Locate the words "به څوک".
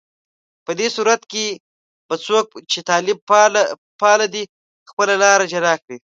2.07-2.45